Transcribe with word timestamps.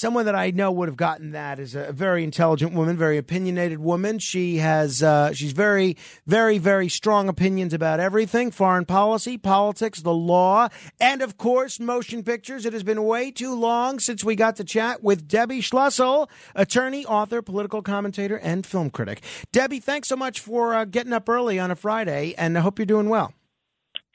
Someone 0.00 0.24
that 0.24 0.34
I 0.34 0.50
know 0.50 0.72
would 0.72 0.88
have 0.88 0.96
gotten 0.96 1.32
that 1.32 1.58
is 1.58 1.74
a 1.74 1.92
very 1.92 2.24
intelligent 2.24 2.72
woman, 2.72 2.96
very 2.96 3.18
opinionated 3.18 3.80
woman. 3.80 4.18
She 4.18 4.56
has, 4.56 5.02
uh, 5.02 5.34
she's 5.34 5.52
very, 5.52 5.98
very, 6.26 6.56
very 6.56 6.88
strong 6.88 7.28
opinions 7.28 7.74
about 7.74 8.00
everything 8.00 8.50
foreign 8.50 8.86
policy, 8.86 9.36
politics, 9.36 10.00
the 10.00 10.14
law, 10.14 10.68
and 10.98 11.20
of 11.20 11.36
course, 11.36 11.78
motion 11.78 12.22
pictures. 12.22 12.64
It 12.64 12.72
has 12.72 12.82
been 12.82 13.04
way 13.04 13.30
too 13.30 13.54
long 13.54 13.98
since 13.98 14.24
we 14.24 14.36
got 14.36 14.56
to 14.56 14.64
chat 14.64 15.02
with 15.02 15.28
Debbie 15.28 15.60
Schlussel, 15.60 16.30
attorney, 16.54 17.04
author, 17.04 17.42
political 17.42 17.82
commentator, 17.82 18.38
and 18.38 18.64
film 18.64 18.88
critic. 18.88 19.20
Debbie, 19.52 19.80
thanks 19.80 20.08
so 20.08 20.16
much 20.16 20.40
for 20.40 20.72
uh, 20.72 20.86
getting 20.86 21.12
up 21.12 21.28
early 21.28 21.58
on 21.58 21.70
a 21.70 21.76
Friday, 21.76 22.34
and 22.38 22.56
I 22.56 22.62
hope 22.62 22.78
you're 22.78 22.86
doing 22.86 23.10
well. 23.10 23.34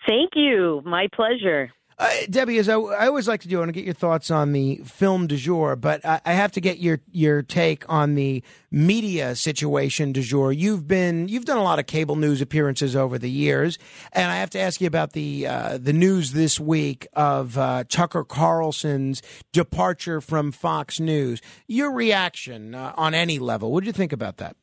Thank 0.07 0.31
you. 0.33 0.81
My 0.83 1.07
pleasure. 1.13 1.71
Uh, 1.97 2.09
Debbie, 2.29 2.57
as 2.57 2.67
I, 2.67 2.75
I 2.75 3.07
always 3.07 3.27
like 3.27 3.41
to 3.41 3.47
do, 3.47 3.57
I 3.57 3.59
want 3.59 3.69
to 3.69 3.73
get 3.73 3.85
your 3.85 3.93
thoughts 3.93 4.29
on 4.29 4.51
the 4.51 4.81
film 4.83 5.27
du 5.27 5.37
jour, 5.37 5.77
but 5.77 6.05
I, 6.05 6.19
I 6.25 6.33
have 6.33 6.51
to 6.53 6.61
get 6.61 6.79
your 6.79 6.99
your 7.11 7.41
take 7.41 7.87
on 7.87 8.15
the 8.15 8.43
media 8.69 9.33
situation 9.35 10.11
du 10.11 10.21
jour. 10.21 10.51
You've 10.51 10.89
been 10.89 11.29
you've 11.29 11.45
done 11.45 11.57
a 11.57 11.63
lot 11.63 11.79
of 11.79 11.87
cable 11.87 12.17
news 12.17 12.41
appearances 12.41 12.97
over 12.97 13.17
the 13.17 13.29
years, 13.29 13.77
and 14.11 14.29
I 14.29 14.35
have 14.35 14.49
to 14.51 14.59
ask 14.59 14.81
you 14.81 14.87
about 14.87 15.13
the 15.13 15.47
uh, 15.47 15.77
the 15.77 15.93
news 15.93 16.33
this 16.33 16.59
week 16.59 17.07
of 17.13 17.57
uh, 17.57 17.85
Tucker 17.87 18.25
Carlson's 18.25 19.21
departure 19.53 20.19
from 20.19 20.51
Fox 20.51 20.99
News. 20.99 21.41
Your 21.65 21.93
reaction 21.93 22.75
uh, 22.75 22.93
on 22.97 23.13
any 23.13 23.39
level? 23.39 23.71
What 23.71 23.81
did 23.81 23.87
you 23.87 23.93
think 23.93 24.11
about 24.11 24.35
that? 24.37 24.57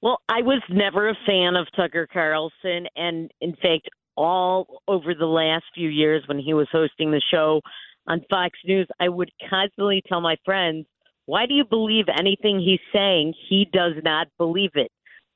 Well, 0.00 0.20
I 0.28 0.42
was 0.42 0.62
never 0.70 1.08
a 1.08 1.16
fan 1.26 1.56
of 1.56 1.66
Tucker 1.74 2.06
Carlson, 2.06 2.86
and 2.94 3.32
in 3.40 3.54
fact, 3.56 3.88
all 4.16 4.82
over 4.88 5.14
the 5.14 5.26
last 5.26 5.64
few 5.74 5.88
years 5.88 6.22
when 6.26 6.38
he 6.38 6.54
was 6.54 6.68
hosting 6.72 7.10
the 7.10 7.22
show 7.30 7.60
on 8.08 8.24
Fox 8.30 8.58
News, 8.64 8.88
I 9.00 9.08
would 9.08 9.30
constantly 9.50 10.02
tell 10.08 10.20
my 10.20 10.36
friends, 10.44 10.86
why 11.26 11.46
do 11.46 11.54
you 11.54 11.64
believe 11.64 12.06
anything 12.08 12.60
he's 12.60 12.80
saying? 12.94 13.34
He 13.48 13.68
does 13.72 13.94
not 14.04 14.28
believe 14.38 14.70
it. 14.74 14.90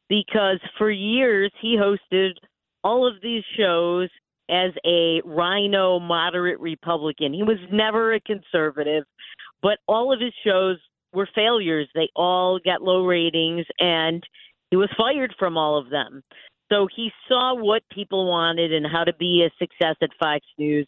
Because 0.08 0.58
for 0.78 0.90
years, 0.90 1.52
he 1.60 1.76
hosted 1.76 2.32
all 2.82 3.06
of 3.06 3.14
these 3.22 3.44
shows 3.56 4.08
as 4.50 4.72
a 4.84 5.20
RINO 5.24 6.00
moderate 6.00 6.60
Republican. 6.60 7.32
He 7.32 7.42
was 7.42 7.58
never 7.70 8.14
a 8.14 8.20
conservative, 8.20 9.04
but 9.62 9.78
all 9.86 10.12
of 10.12 10.20
his 10.20 10.32
shows 10.44 10.78
were 11.12 11.28
failures. 11.34 11.88
They 11.94 12.08
all 12.16 12.58
got 12.64 12.82
low 12.82 13.04
ratings, 13.04 13.66
and 13.78 14.22
he 14.70 14.76
was 14.76 14.90
fired 14.96 15.34
from 15.38 15.56
all 15.56 15.78
of 15.78 15.90
them. 15.90 16.22
So 16.70 16.88
he 16.94 17.10
saw 17.28 17.54
what 17.54 17.82
people 17.92 18.28
wanted 18.28 18.72
and 18.72 18.86
how 18.86 19.04
to 19.04 19.12
be 19.14 19.44
a 19.44 19.50
success 19.58 19.96
at 20.02 20.10
Fox 20.20 20.46
News, 20.56 20.86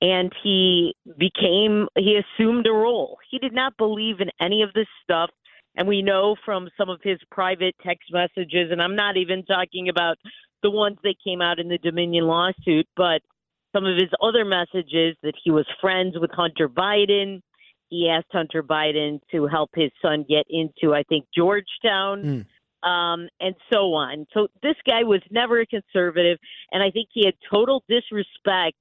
and 0.00 0.32
he 0.42 0.94
became, 1.18 1.86
he 1.96 2.18
assumed 2.18 2.66
a 2.66 2.72
role. 2.72 3.18
He 3.30 3.38
did 3.38 3.52
not 3.52 3.76
believe 3.76 4.20
in 4.20 4.30
any 4.40 4.62
of 4.62 4.72
this 4.72 4.86
stuff. 5.02 5.30
And 5.76 5.86
we 5.86 6.02
know 6.02 6.34
from 6.44 6.68
some 6.76 6.88
of 6.88 7.00
his 7.02 7.18
private 7.30 7.74
text 7.84 8.10
messages, 8.10 8.72
and 8.72 8.82
I'm 8.82 8.96
not 8.96 9.16
even 9.16 9.44
talking 9.44 9.88
about 9.88 10.16
the 10.62 10.70
ones 10.70 10.96
that 11.04 11.14
came 11.22 11.40
out 11.40 11.60
in 11.60 11.68
the 11.68 11.78
Dominion 11.78 12.24
lawsuit, 12.24 12.86
but 12.96 13.20
some 13.72 13.84
of 13.84 13.96
his 13.96 14.10
other 14.20 14.44
messages 14.44 15.14
that 15.22 15.34
he 15.44 15.50
was 15.50 15.66
friends 15.80 16.16
with 16.18 16.30
Hunter 16.32 16.68
Biden. 16.68 17.42
He 17.90 18.08
asked 18.08 18.32
Hunter 18.32 18.62
Biden 18.62 19.20
to 19.30 19.46
help 19.46 19.70
his 19.74 19.90
son 20.02 20.24
get 20.28 20.46
into, 20.48 20.94
I 20.94 21.02
think, 21.04 21.26
Georgetown. 21.36 22.22
Mm 22.22 22.46
um, 22.82 23.28
and 23.40 23.54
so 23.72 23.94
on. 23.94 24.26
So 24.32 24.48
this 24.62 24.76
guy 24.86 25.02
was 25.02 25.20
never 25.30 25.60
a 25.60 25.66
conservative, 25.66 26.38
and 26.72 26.82
I 26.82 26.90
think 26.90 27.08
he 27.12 27.24
had 27.24 27.34
total 27.50 27.82
disrespect 27.88 28.78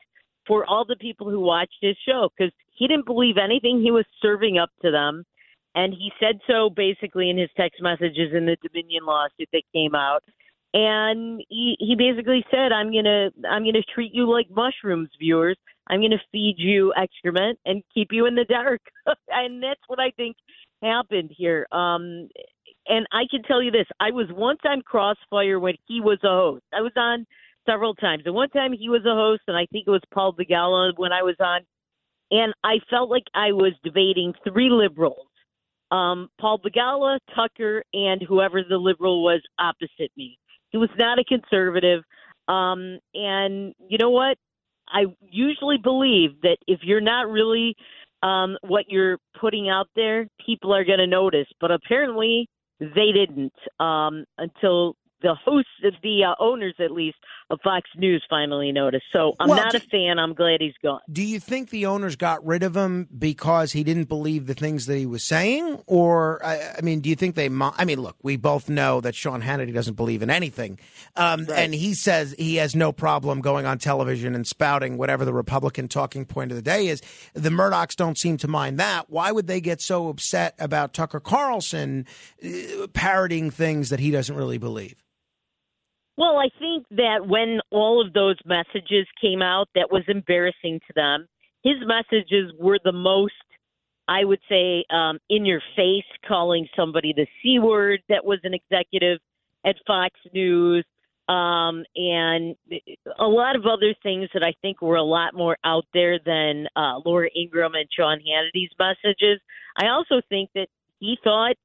for 0.48 0.66
all 0.66 0.86
the 0.86 0.96
people 0.96 1.30
who 1.30 1.40
watched 1.40 1.78
his 1.82 1.98
show 2.08 2.30
because 2.38 2.54
he 2.74 2.88
didn't 2.88 3.06
believe 3.06 3.36
anything 3.38 3.82
he 3.82 3.92
was 3.92 4.06
serving 4.22 4.58
up 4.58 4.70
to 4.82 4.92
them. 4.92 5.26
And 5.76 5.94
he 5.94 6.12
said 6.20 6.40
so 6.48 6.70
basically 6.70 7.30
in 7.30 7.38
his 7.38 7.50
text 7.56 7.82
messages 7.82 8.34
in 8.34 8.46
the 8.46 8.58
Dominion 8.64 9.06
lawsuit 9.06 9.50
that 9.52 9.64
came 9.74 9.94
out. 9.94 10.24
And 10.74 11.42
he, 11.50 11.76
he 11.80 11.96
basically 11.98 12.46
said, 12.52 12.72
"I'm 12.72 12.92
gonna 12.92 13.30
I'm 13.50 13.64
gonna 13.64 13.84
treat 13.94 14.14
you 14.14 14.30
like 14.30 14.48
mushrooms, 14.50 15.10
viewers. 15.18 15.58
I'm 15.88 16.02
gonna 16.02 16.22
feed 16.32 16.56
you 16.58 16.94
excrement 16.96 17.58
and 17.66 17.84
keep 17.94 18.10
you 18.12 18.26
in 18.26 18.36
the 18.36 18.44
dark." 18.46 18.82
and 19.30 19.64
that's 19.64 19.80
what 19.88 20.00
I 20.00 20.12
think 20.12 20.36
happened 20.84 21.32
here. 21.36 21.68
Um, 21.72 22.28
and 22.88 23.06
I 23.12 23.24
can 23.30 23.44
tell 23.44 23.62
you 23.62 23.72
this: 23.72 23.88
I 24.00 24.12
was 24.12 24.28
once 24.32 24.60
on 24.66 24.82
Crossfire 24.82 25.60
when 25.60 25.76
he 25.88 26.02
was 26.02 26.20
a 26.24 26.30
host. 26.30 26.64
I 26.74 26.82
was 26.82 26.94
on 26.96 27.26
several 27.66 27.96
times, 27.96 28.24
and 28.26 28.36
one 28.36 28.50
time 28.50 28.74
he 28.74 28.90
was 28.90 29.06
a 29.06 29.14
host, 29.14 29.42
and 29.48 29.58
I 29.58 29.66
think 29.72 29.86
it 29.88 29.92
was 29.92 30.02
Paul 30.14 30.34
Begala 30.34 30.94
when 30.98 31.12
I 31.12 31.24
was 31.24 31.36
on, 31.40 31.62
and 32.32 32.54
I 32.64 32.80
felt 32.90 33.10
like 33.10 33.26
I 33.34 33.52
was 33.52 33.74
debating 33.84 34.34
three 34.48 34.70
liberals: 34.70 35.28
um, 35.92 36.30
Paul 36.40 36.60
Begala, 36.60 37.20
Tucker, 37.36 37.84
and 37.94 38.22
whoever 38.22 38.64
the 38.64 38.78
liberal 38.78 39.24
was 39.24 39.42
opposite 39.60 40.12
me. 40.16 40.38
He 40.70 40.78
was 40.78 40.90
not 40.98 41.20
a 41.20 41.24
conservative, 41.24 42.04
um, 42.48 43.00
and 43.14 43.74
you 43.88 43.98
know 43.98 44.12
what? 44.12 44.38
I 44.90 45.06
usually 45.22 45.78
believe 45.78 46.42
that 46.44 46.58
if 46.68 46.80
you're 46.84 47.02
not 47.02 47.30
really 47.30 47.76
um, 48.24 48.58
what 48.62 48.86
you're 48.88 49.18
putting 49.40 49.70
out 49.70 49.88
there, 49.96 50.28
people 50.46 50.74
are 50.74 50.86
going 50.86 51.00
to 51.00 51.08
notice. 51.08 51.48
But 51.60 51.72
apparently, 51.72 52.48
they 52.80 53.12
didn't 53.14 53.54
um, 53.80 54.26
until 54.38 54.96
the 55.22 55.36
hosts, 55.44 55.70
the 56.04 56.24
uh, 56.24 56.36
owners 56.40 56.76
at 56.80 56.92
least 56.92 57.18
Fox 57.64 57.90
News 57.96 58.24
finally 58.30 58.72
noticed. 58.74 59.06
So 59.14 59.34
I'm 59.40 59.48
Well, 59.48 59.58
not 59.58 59.72
do- 59.72 59.78
a 59.78 59.80
fan. 59.80 60.20
I'm 60.20 60.34
glad 60.34 60.60
he's 60.60 60.74
gone. 60.84 61.00
Do 61.10 61.24
you 61.24 61.40
think 61.40 61.70
the 61.70 61.86
owners 61.86 62.16
got 62.18 62.46
rid 62.46 62.62
of 62.62 62.76
him 62.76 63.08
because 63.18 63.72
he 63.72 63.84
didn't 63.86 64.10
believe 64.10 64.48
the 64.48 64.54
things 64.54 64.86
that 64.88 64.98
he 64.98 65.06
was 65.06 65.24
saying, 65.24 65.82
or 65.88 66.46
I, 66.46 66.76
I 66.78 66.82
mean, 66.82 67.00
do 67.00 67.10
you 67.10 67.16
think 67.16 67.36
they? 67.36 67.48
mo- 67.48 67.74
I 67.78 67.86
mean, 67.86 68.02
look, 68.02 68.18
we 68.22 68.36
both 68.36 68.68
know 68.70 69.00
that 69.02 69.16
Sean 69.16 69.42
Hannity 69.42 69.74
doesn't 69.74 69.94
believe 69.96 70.22
in 70.22 70.30
anything, 70.30 70.78
um, 71.16 71.48
and 71.54 71.74
he 71.74 71.94
says 71.94 72.36
he 72.38 72.56
has 72.58 72.76
no 72.76 72.92
problem 72.92 73.40
going 73.40 73.66
on 73.66 73.78
television 73.78 74.36
and 74.36 74.46
spouting 74.46 74.98
whatever 74.98 75.24
the 75.24 75.34
Republican 75.34 75.88
talking 75.88 76.26
point 76.26 76.52
of 76.52 76.56
the 76.58 76.62
day 76.62 76.88
is. 76.88 77.02
The 77.34 77.50
Murdochs 77.50 77.96
don't 77.96 78.18
seem 78.18 78.36
to 78.38 78.48
mind 78.50 78.78
that. 78.80 79.10
Why 79.10 79.32
would 79.32 79.48
they 79.48 79.62
get 79.62 79.80
so 79.82 80.10
upset 80.10 80.54
about 80.60 80.94
Tucker 80.94 81.22
Carlson 81.22 82.06
uh, 82.44 82.88
parroting 82.94 83.52
things 83.52 83.90
that 83.90 84.00
he 84.02 84.12
doesn't 84.12 84.36
really 84.36 84.58
believe? 84.58 84.96
Well, 86.18 86.40
I 86.40 86.50
think 86.58 86.86
that 86.92 87.28
when 87.28 87.60
all 87.70 88.04
of 88.06 88.12
those 88.14 88.38
messages 88.44 89.06
came 89.22 89.42
out, 89.44 89.70
that 89.76 89.92
was 89.92 90.04
embarrassing 90.08 90.80
to 90.88 90.94
them. 90.96 91.28
His 91.64 91.76
messages 91.86 92.52
were 92.60 92.80
the 92.84 92.92
most, 92.92 93.34
I 94.08 94.24
would 94.24 94.40
say, 94.50 94.84
um, 94.90 95.20
in 95.30 95.46
your 95.46 95.62
face, 95.76 96.06
calling 96.28 96.68
somebody 96.76 97.14
the 97.14 97.28
C 97.42 97.60
word 97.60 98.02
that 98.10 98.26
was 98.26 98.40
an 98.44 98.54
executive 98.56 99.20
at 99.64 99.76
Fox 99.86 100.16
News, 100.34 100.86
um, 101.30 101.84
and 101.96 102.56
a 103.20 103.28
lot 103.28 103.56
of 103.56 103.66
other 103.66 103.94
things 104.02 104.30
that 104.34 104.44
I 104.44 104.54
think 104.62 104.82
were 104.82 104.96
a 104.96 105.04
lot 105.04 105.36
more 105.36 105.58
out 105.64 105.86
there 105.94 106.20
than 106.26 106.68
uh, 106.76 107.00
Laura 107.06 107.30
Ingraham 107.36 107.76
and 107.76 107.88
Sean 107.92 108.20
Hannity's 108.22 108.72
messages. 108.80 109.40
I 109.76 109.90
also 109.90 110.22
think 110.30 110.50
that 110.56 110.68
he 111.00 111.18
thought 111.24 111.58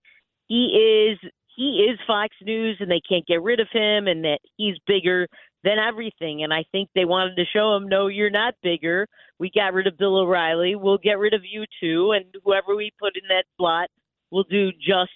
he 0.49 1.09
is 1.13 1.31
he 1.57 1.87
is 1.91 1.99
Fox 2.07 2.35
News 2.43 2.77
and 2.81 2.91
they 2.91 3.01
can't 3.09 3.27
get 3.27 3.43
rid 3.43 3.61
of 3.61 3.69
him 3.73 4.07
and 4.07 4.25
that 4.25 4.39
he's 4.57 4.77
bigger 4.87 5.27
than 5.65 5.79
everything. 5.79 6.43
And 6.43 6.53
I 6.53 6.65
think 6.73 6.89
they 6.95 7.05
wanted 7.05 7.37
to 7.37 7.45
show 7.53 7.77
him, 7.77 7.89
no, 7.89 8.09
you're 8.09 8.31
not 8.31 8.55
bigger. 8.63 9.07
We 9.39 9.51
got 9.55 9.75
rid 9.75 9.87
of 9.87 9.99
Bill 9.99 10.19
O'Reilly. 10.19 10.75
We'll 10.75 10.99
get 10.99 11.19
rid 11.19 11.35
of 11.35 11.43
you 11.45 11.65
too. 11.81 12.13
And 12.13 12.25
whoever 12.45 12.75
we 12.75 12.91
put 12.99 13.17
in 13.17 13.29
that 13.29 13.45
slot 13.57 13.89
will 14.31 14.45
do 14.45 14.73
just 14.73 15.11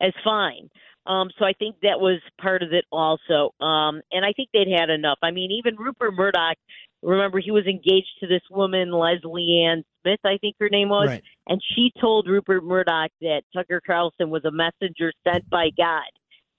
as 0.00 0.12
fine. 0.22 0.68
Um, 1.06 1.30
so 1.38 1.46
I 1.46 1.54
think 1.54 1.76
that 1.82 2.00
was 2.00 2.20
part 2.40 2.62
of 2.62 2.72
it 2.72 2.84
also. 2.92 3.50
Um, 3.64 4.02
and 4.12 4.24
I 4.24 4.32
think 4.34 4.50
they'd 4.52 4.68
had 4.78 4.90
enough. 4.90 5.18
I 5.22 5.30
mean, 5.30 5.50
even 5.52 5.76
Rupert 5.76 6.12
Murdoch, 6.14 6.58
remember, 7.02 7.40
he 7.40 7.50
was 7.50 7.66
engaged 7.66 8.08
to 8.20 8.26
this 8.26 8.42
woman, 8.50 8.92
Leslie 8.92 9.64
Ann 9.66 9.84
Smith, 10.02 10.20
I 10.24 10.38
think 10.40 10.56
her 10.60 10.68
name 10.68 10.88
was. 10.88 11.08
Right. 11.08 11.22
And 11.46 11.60
she 11.74 11.92
told 12.00 12.26
Rupert 12.26 12.64
Murdoch 12.64 13.10
that 13.20 13.42
Tucker 13.54 13.80
Carlson 13.84 14.30
was 14.30 14.44
a 14.44 14.50
messenger 14.50 15.12
sent 15.26 15.48
by 15.48 15.70
God. 15.76 16.10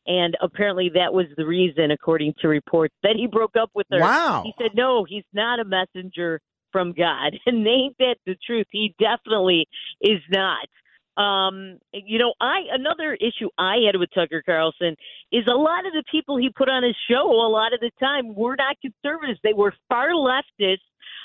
And 0.07 0.35
apparently 0.41 0.91
that 0.95 1.13
was 1.13 1.27
the 1.37 1.45
reason, 1.45 1.91
according 1.91 2.33
to 2.41 2.47
reports, 2.47 2.95
that 3.03 3.15
he 3.15 3.27
broke 3.27 3.55
up 3.55 3.69
with 3.75 3.85
her. 3.91 3.99
Wow. 3.99 4.41
He 4.43 4.53
said, 4.59 4.71
no, 4.73 5.05
he's 5.07 5.25
not 5.33 5.59
a 5.59 5.65
messenger 5.65 6.39
from 6.71 6.93
God. 6.93 7.37
And 7.45 7.67
ain't 7.67 7.97
that 7.99 8.15
the 8.25 8.35
truth? 8.45 8.67
He 8.71 8.95
definitely 8.99 9.67
is 10.01 10.21
not. 10.29 10.67
Um, 11.17 11.79
you 11.91 12.17
know, 12.17 12.33
I 12.39 12.61
another 12.71 13.13
issue 13.13 13.49
I 13.57 13.77
had 13.85 13.97
with 13.97 14.09
Tucker 14.13 14.41
Carlson 14.45 14.95
is 15.31 15.45
a 15.47 15.55
lot 15.55 15.85
of 15.85 15.93
the 15.93 16.03
people 16.09 16.37
he 16.37 16.49
put 16.49 16.69
on 16.69 16.83
his 16.83 16.95
show 17.09 17.29
a 17.29 17.49
lot 17.49 17.73
of 17.73 17.79
the 17.81 17.91
time 17.99 18.35
were 18.35 18.55
not 18.55 18.77
conservatives. 18.81 19.39
They 19.43 19.53
were 19.53 19.73
far 19.89 20.11
leftists, 20.11 20.77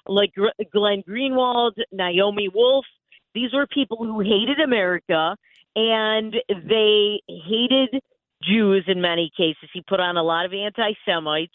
like 0.07 0.33
Glenn 0.73 1.03
Greenwald, 1.09 1.73
Naomi 1.93 2.49
Wolf. 2.53 2.87
These 3.35 3.53
were 3.53 3.67
people 3.67 3.99
who 3.99 4.21
hated 4.21 4.61
America 4.61 5.37
and 5.77 6.35
they 6.49 7.21
hated 7.29 8.01
Jews 8.43 8.85
in 8.87 9.01
many 9.01 9.31
cases. 9.37 9.69
He 9.73 9.83
put 9.87 10.01
on 10.01 10.17
a 10.17 10.23
lot 10.23 10.45
of 10.47 10.53
anti 10.53 10.93
Semites. 11.07 11.55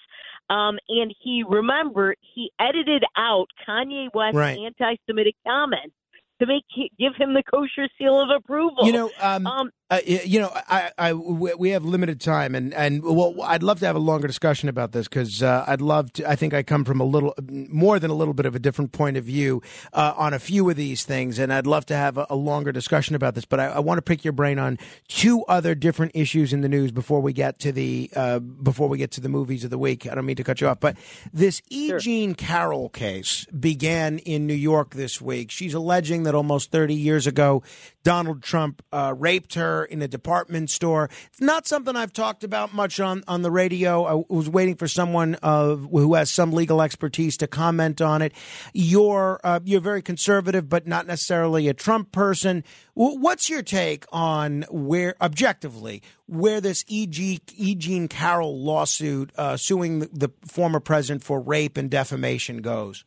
Um, 0.49 0.79
and 0.89 1.13
he, 1.21 1.43
remember, 1.47 2.15
he 2.33 2.51
edited 2.59 3.03
out 3.15 3.47
Kanye 3.67 4.09
West's 4.13 4.35
Right. 4.35 4.57
anti 4.57 4.95
Semitic 5.07 5.35
comments 5.45 5.93
to 6.39 6.45
make 6.45 6.63
give 6.97 7.15
him 7.15 7.33
the 7.33 7.43
kosher 7.43 7.87
seal 7.97 8.19
of 8.21 8.29
approval. 8.29 8.85
You 8.85 8.93
know, 8.93 9.11
um, 9.21 9.47
um, 9.47 9.71
Uh, 9.91 10.01
you 10.05 10.39
know, 10.39 10.51
I, 10.53 10.91
I, 10.99 11.13
we 11.13 11.71
have 11.71 11.83
limited 11.83 12.21
time, 12.21 12.53
and 12.53 12.75
and 12.75 13.03
well, 13.03 13.41
I'd 13.41 13.63
love 13.63 13.79
to 13.79 13.87
have 13.87 13.95
a 13.95 13.99
longer 13.99 14.27
discussion 14.27 14.69
about 14.69 14.91
this 14.91 15.07
because 15.07 15.41
uh, 15.41 15.65
I'd 15.67 15.81
love 15.81 16.13
to. 16.13 16.29
I 16.29 16.35
think 16.35 16.53
I 16.53 16.61
come 16.61 16.85
from 16.85 17.01
a 17.01 17.03
little 17.03 17.33
more 17.49 17.97
than 17.97 18.11
a 18.11 18.13
little 18.13 18.35
bit 18.35 18.45
of 18.45 18.53
a 18.53 18.59
different 18.59 18.91
point 18.91 19.17
of 19.17 19.23
view 19.23 19.63
uh, 19.93 20.13
on 20.15 20.35
a 20.35 20.39
few 20.39 20.69
of 20.69 20.75
these 20.75 21.05
things, 21.05 21.39
and 21.39 21.51
I'd 21.51 21.65
love 21.65 21.87
to 21.87 21.95
have 21.95 22.19
a, 22.19 22.27
a 22.29 22.35
longer 22.35 22.71
discussion 22.71 23.15
about 23.15 23.33
this. 23.33 23.45
But 23.45 23.59
I, 23.59 23.65
I 23.65 23.79
want 23.79 23.97
to 23.97 24.03
pick 24.03 24.23
your 24.23 24.31
brain 24.31 24.59
on 24.59 24.77
two 25.07 25.43
other 25.45 25.73
different 25.73 26.11
issues 26.13 26.53
in 26.53 26.61
the 26.61 26.69
news 26.69 26.91
before 26.91 27.21
we 27.21 27.33
get 27.33 27.57
to 27.59 27.71
the 27.71 28.11
uh, 28.15 28.37
before 28.37 28.89
we 28.89 28.99
get 28.99 29.09
to 29.11 29.21
the 29.21 29.29
movies 29.29 29.63
of 29.63 29.71
the 29.71 29.79
week. 29.79 30.05
I 30.05 30.13
don't 30.13 30.25
mean 30.27 30.35
to 30.35 30.43
cut 30.43 30.61
you 30.61 30.67
off, 30.67 30.79
but 30.79 30.97
this 31.33 31.63
E. 31.69 31.91
Jean 31.97 32.35
Carroll 32.35 32.89
case 32.89 33.45
began 33.45 34.19
in 34.19 34.45
New 34.45 34.53
York 34.53 34.91
this 34.91 35.19
week. 35.19 35.49
She's 35.49 35.73
alleging 35.73 36.23
that 36.23 36.35
almost 36.35 36.69
30 36.69 36.93
years 36.93 37.25
ago, 37.25 37.63
Donald 38.03 38.43
Trump 38.43 38.83
uh, 38.91 39.15
raped 39.17 39.55
her 39.55 39.78
in 39.83 40.01
a 40.01 40.07
department 40.07 40.69
store. 40.69 41.09
It's 41.27 41.41
not 41.41 41.67
something 41.67 41.95
I've 41.95 42.13
talked 42.13 42.43
about 42.43 42.73
much 42.73 42.99
on, 42.99 43.23
on 43.27 43.41
the 43.41 43.51
radio. 43.51 44.03
I 44.05 44.23
was 44.33 44.49
waiting 44.49 44.75
for 44.75 44.87
someone 44.87 45.37
uh, 45.41 45.75
who 45.75 46.13
has 46.15 46.31
some 46.31 46.51
legal 46.51 46.81
expertise 46.81 47.37
to 47.37 47.47
comment 47.47 48.01
on 48.01 48.21
it. 48.21 48.33
You're 48.73 49.39
uh, 49.43 49.59
you're 49.63 49.81
very 49.81 50.01
conservative, 50.01 50.69
but 50.69 50.87
not 50.87 51.07
necessarily 51.07 51.67
a 51.67 51.73
Trump 51.73 52.11
person. 52.11 52.63
W- 52.95 53.19
What's 53.19 53.49
your 53.49 53.61
take 53.63 54.05
on 54.11 54.65
where, 54.69 55.15
objectively, 55.21 56.01
where 56.27 56.61
this 56.61 56.83
E.G. 56.87 57.39
E. 57.55 57.75
Jean 57.75 58.07
Carroll 58.07 58.63
lawsuit 58.63 59.31
uh, 59.37 59.57
suing 59.57 59.99
the, 59.99 60.09
the 60.13 60.29
former 60.45 60.79
president 60.79 61.23
for 61.23 61.39
rape 61.39 61.77
and 61.77 61.89
defamation 61.89 62.57
goes? 62.61 63.05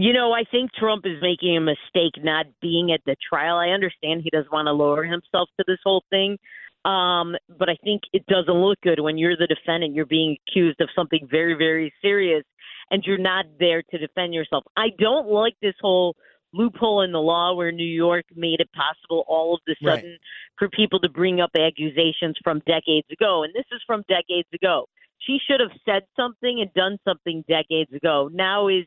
You 0.00 0.12
know, 0.12 0.32
I 0.32 0.44
think 0.48 0.72
Trump 0.74 1.04
is 1.06 1.20
making 1.20 1.56
a 1.56 1.60
mistake 1.60 2.12
not 2.22 2.46
being 2.62 2.92
at 2.92 3.00
the 3.04 3.16
trial. 3.28 3.56
I 3.56 3.70
understand 3.70 4.20
he 4.22 4.30
doesn't 4.30 4.52
want 4.52 4.66
to 4.66 4.72
lower 4.72 5.02
himself 5.02 5.48
to 5.58 5.64
this 5.66 5.80
whole 5.82 6.04
thing. 6.08 6.38
Um, 6.84 7.34
but 7.58 7.68
I 7.68 7.76
think 7.82 8.02
it 8.12 8.24
doesn't 8.26 8.54
look 8.54 8.78
good 8.80 9.00
when 9.00 9.18
you're 9.18 9.36
the 9.36 9.48
defendant, 9.48 9.94
you're 9.94 10.06
being 10.06 10.36
accused 10.46 10.80
of 10.80 10.88
something 10.94 11.26
very, 11.28 11.54
very 11.54 11.92
serious, 12.00 12.44
and 12.92 13.02
you're 13.04 13.18
not 13.18 13.46
there 13.58 13.82
to 13.90 13.98
defend 13.98 14.34
yourself. 14.34 14.62
I 14.76 14.90
don't 15.00 15.26
like 15.26 15.54
this 15.60 15.74
whole 15.80 16.14
loophole 16.54 17.02
in 17.02 17.10
the 17.10 17.20
law 17.20 17.56
where 17.56 17.72
New 17.72 17.82
York 17.82 18.24
made 18.36 18.60
it 18.60 18.70
possible 18.72 19.24
all 19.26 19.54
of 19.54 19.60
the 19.66 19.74
Right. 19.82 19.96
sudden 19.96 20.16
for 20.58 20.68
people 20.68 21.00
to 21.00 21.08
bring 21.08 21.40
up 21.40 21.50
accusations 21.58 22.36
from 22.44 22.60
decades 22.66 23.10
ago. 23.10 23.42
And 23.42 23.52
this 23.52 23.66
is 23.72 23.82
from 23.84 24.04
decades 24.08 24.48
ago. 24.54 24.86
She 25.18 25.40
should 25.44 25.58
have 25.58 25.72
said 25.84 26.04
something 26.14 26.60
and 26.60 26.72
done 26.72 26.98
something 27.04 27.44
decades 27.48 27.92
ago. 27.92 28.30
Now 28.32 28.68
is 28.68 28.86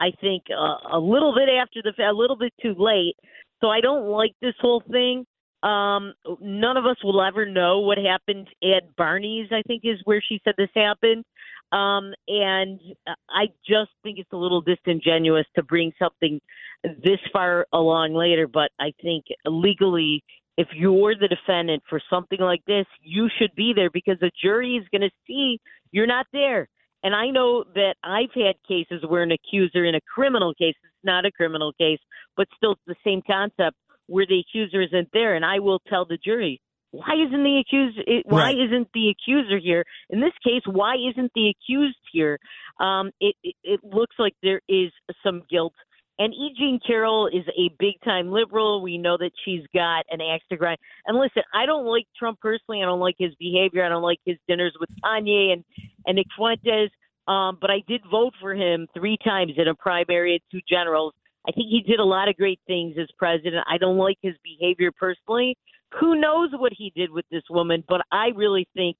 I 0.00 0.10
think 0.20 0.44
uh, 0.50 0.96
a 0.96 0.98
little 0.98 1.34
bit 1.34 1.48
after 1.48 1.80
the 1.82 1.92
a 2.02 2.12
little 2.12 2.36
bit 2.36 2.52
too 2.60 2.74
late. 2.76 3.16
So 3.60 3.68
I 3.68 3.80
don't 3.80 4.06
like 4.08 4.32
this 4.42 4.54
whole 4.60 4.82
thing. 4.90 5.24
Um, 5.62 6.12
none 6.40 6.76
of 6.76 6.84
us 6.84 6.96
will 7.02 7.22
ever 7.22 7.46
know 7.46 7.80
what 7.80 7.98
happened 7.98 8.48
at 8.62 8.94
Barney's. 8.96 9.48
I 9.50 9.62
think 9.66 9.82
is 9.84 9.98
where 10.04 10.22
she 10.26 10.40
said 10.44 10.54
this 10.58 10.68
happened. 10.74 11.24
Um, 11.72 12.12
and 12.28 12.80
I 13.28 13.46
just 13.66 13.90
think 14.02 14.18
it's 14.18 14.32
a 14.32 14.36
little 14.36 14.60
disingenuous 14.60 15.46
to 15.56 15.62
bring 15.62 15.92
something 15.98 16.40
this 16.84 17.18
far 17.32 17.66
along 17.72 18.14
later. 18.14 18.46
But 18.46 18.70
I 18.78 18.92
think 19.02 19.24
legally, 19.44 20.22
if 20.56 20.68
you're 20.74 21.14
the 21.16 21.28
defendant 21.28 21.82
for 21.88 22.00
something 22.08 22.40
like 22.40 22.64
this, 22.66 22.86
you 23.02 23.28
should 23.38 23.54
be 23.56 23.72
there 23.74 23.90
because 23.90 24.18
the 24.20 24.30
jury 24.40 24.76
is 24.76 24.86
going 24.92 25.08
to 25.08 25.14
see 25.26 25.58
you're 25.90 26.06
not 26.06 26.26
there. 26.32 26.68
And 27.02 27.14
I 27.14 27.28
know 27.28 27.64
that 27.74 27.94
I've 28.02 28.32
had 28.34 28.54
cases 28.66 29.04
where 29.06 29.22
an 29.22 29.32
accuser 29.32 29.84
in 29.84 29.94
a 29.94 30.00
criminal 30.00 30.54
case, 30.54 30.74
it's 30.82 31.04
not 31.04 31.24
a 31.24 31.30
criminal 31.30 31.72
case, 31.74 32.00
but 32.36 32.48
still 32.56 32.72
it's 32.72 32.80
the 32.86 32.96
same 33.04 33.22
concept, 33.26 33.76
where 34.06 34.26
the 34.26 34.40
accuser 34.40 34.82
isn't 34.82 35.08
there. 35.12 35.34
And 35.36 35.44
I 35.44 35.58
will 35.60 35.80
tell 35.88 36.04
the 36.04 36.18
jury, 36.18 36.60
why 36.92 37.14
isn't 37.26 37.42
the 37.42 37.58
accused? 37.60 37.98
Why 38.26 38.44
Right. 38.44 38.58
isn't 38.58 38.88
the 38.94 39.10
accuser 39.10 39.58
here? 39.58 39.84
In 40.08 40.20
this 40.20 40.32
case, 40.42 40.62
why 40.66 40.94
isn't 40.96 41.30
the 41.34 41.50
accused 41.50 41.98
here? 42.12 42.38
Um, 42.80 43.10
it, 43.20 43.34
it 43.42 43.54
it 43.62 43.80
looks 43.84 44.16
like 44.18 44.34
there 44.42 44.60
is 44.68 44.90
some 45.22 45.42
guilt. 45.50 45.74
And 46.18 46.32
E. 46.32 46.54
Jean 46.56 46.80
Carroll 46.86 47.26
is 47.26 47.44
a 47.48 47.68
big 47.78 47.94
time 48.02 48.30
liberal. 48.32 48.80
We 48.80 48.96
know 48.96 49.18
that 49.18 49.32
she's 49.44 49.64
got 49.74 50.06
an 50.10 50.22
axe 50.22 50.44
to 50.50 50.56
grind. 50.56 50.78
And 51.06 51.18
listen, 51.18 51.42
I 51.52 51.66
don't 51.66 51.84
like 51.84 52.06
Trump 52.18 52.40
personally. 52.40 52.82
I 52.82 52.86
don't 52.86 53.00
like 53.00 53.16
his 53.18 53.34
behavior. 53.34 53.84
I 53.84 53.90
don't 53.90 54.02
like 54.02 54.20
his 54.24 54.38
dinners 54.48 54.74
with 54.80 54.88
Kanye 55.04 55.52
and 55.52 55.62
and 56.06 56.16
Nick 56.16 56.26
Fuentes. 56.36 56.90
Um, 57.28 57.58
but 57.60 57.70
I 57.70 57.82
did 57.88 58.02
vote 58.10 58.34
for 58.40 58.54
him 58.54 58.86
three 58.94 59.18
times 59.24 59.52
in 59.56 59.68
a 59.68 59.74
primary 59.74 60.36
at 60.36 60.40
two 60.50 60.60
generals. 60.68 61.12
I 61.48 61.52
think 61.52 61.68
he 61.70 61.82
did 61.82 62.00
a 62.00 62.04
lot 62.04 62.28
of 62.28 62.36
great 62.36 62.60
things 62.66 62.96
as 63.00 63.08
president. 63.18 63.64
I 63.68 63.78
don't 63.78 63.96
like 63.96 64.16
his 64.22 64.34
behavior 64.42 64.90
personally. 64.92 65.56
Who 66.00 66.20
knows 66.20 66.50
what 66.52 66.72
he 66.76 66.92
did 66.94 67.10
with 67.10 67.24
this 67.30 67.42
woman? 67.50 67.84
But 67.88 68.02
I 68.12 68.28
really 68.34 68.68
think 68.74 68.96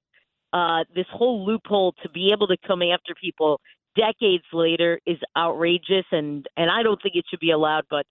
uh, 0.53 0.85
this 0.95 1.07
whole 1.13 1.45
loophole 1.45 1.93
to 2.03 2.09
be 2.11 2.31
able 2.33 2.47
to 2.49 2.57
come 2.67 2.83
after 2.83 3.15
people 3.21 3.61
decades 3.97 4.45
later 4.53 5.01
is 5.07 5.19
outrageous, 5.37 6.05
and 6.13 6.47
and 6.57 6.71
I 6.71 6.83
don't 6.83 7.01
think 7.03 7.17
it 7.17 7.25
should 7.29 7.41
be 7.41 7.51
allowed. 7.51 7.85
But 7.91 8.07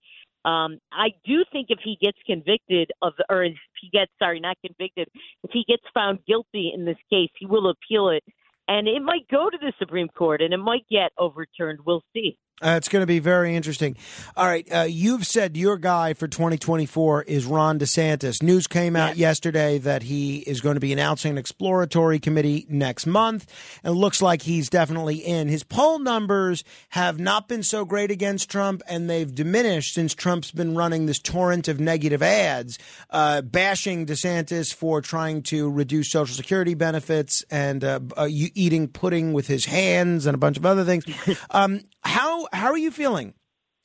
um, 0.48 0.78
I 0.92 1.08
do 1.24 1.44
think 1.50 1.68
if 1.70 1.78
he 1.82 1.96
gets 2.00 2.18
convicted 2.26 2.90
of, 3.02 3.14
or 3.30 3.44
if 3.44 3.54
he 3.80 3.88
gets 3.90 4.12
sorry, 4.18 4.40
not 4.40 4.56
convicted, 4.64 5.08
if 5.42 5.50
he 5.52 5.64
gets 5.66 5.82
found 5.94 6.18
guilty 6.26 6.72
in 6.74 6.84
this 6.84 6.98
case, 7.10 7.30
he 7.38 7.46
will 7.46 7.70
appeal 7.70 8.10
it, 8.10 8.22
and 8.68 8.88
it 8.88 9.02
might 9.02 9.28
go 9.30 9.50
to 9.50 9.58
the 9.58 9.72
Supreme 9.78 10.08
Court, 10.08 10.42
and 10.42 10.52
it 10.54 10.58
might 10.58 10.86
get 10.90 11.12
overturned. 11.18 11.80
We'll 11.84 12.02
see. 12.12 12.38
Uh, 12.62 12.74
it's 12.78 12.88
going 12.88 13.02
to 13.02 13.06
be 13.06 13.18
very 13.18 13.54
interesting. 13.54 13.94
All 14.34 14.46
right, 14.46 14.66
uh, 14.72 14.86
you've 14.88 15.26
said 15.26 15.58
your 15.58 15.76
guy 15.76 16.14
for 16.14 16.26
2024 16.26 17.24
is 17.24 17.44
Ron 17.44 17.78
DeSantis. 17.78 18.42
News 18.42 18.66
came 18.66 18.96
out 18.96 19.18
yesterday 19.18 19.76
that 19.76 20.04
he 20.04 20.38
is 20.38 20.62
going 20.62 20.76
to 20.76 20.80
be 20.80 20.90
announcing 20.90 21.32
an 21.32 21.38
exploratory 21.38 22.18
committee 22.18 22.64
next 22.70 23.04
month, 23.06 23.52
and 23.84 23.94
it 23.94 23.98
looks 23.98 24.22
like 24.22 24.40
he's 24.40 24.70
definitely 24.70 25.16
in. 25.16 25.48
His 25.48 25.64
poll 25.64 25.98
numbers 25.98 26.64
have 26.90 27.20
not 27.20 27.46
been 27.46 27.62
so 27.62 27.84
great 27.84 28.10
against 28.10 28.50
Trump, 28.50 28.80
and 28.88 29.10
they've 29.10 29.34
diminished 29.34 29.92
since 29.92 30.14
Trump's 30.14 30.50
been 30.50 30.74
running 30.74 31.04
this 31.04 31.18
torrent 31.18 31.68
of 31.68 31.78
negative 31.78 32.22
ads, 32.22 32.78
uh, 33.10 33.42
bashing 33.42 34.06
DeSantis 34.06 34.72
for 34.72 35.02
trying 35.02 35.42
to 35.42 35.70
reduce 35.70 36.10
Social 36.10 36.34
Security 36.34 36.72
benefits 36.72 37.44
and 37.50 37.84
uh, 37.84 38.00
uh, 38.16 38.28
eating 38.30 38.88
pudding 38.88 39.34
with 39.34 39.46
his 39.46 39.66
hands 39.66 40.24
and 40.24 40.34
a 40.34 40.38
bunch 40.38 40.56
of 40.56 40.64
other 40.64 40.84
things. 40.84 41.04
Um, 41.50 41.82
how 42.06 42.46
how 42.52 42.68
are 42.68 42.78
you 42.78 42.90
feeling 42.90 43.34